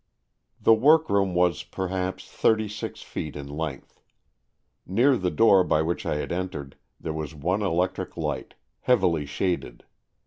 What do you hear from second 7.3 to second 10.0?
one electric light, heavily shaded.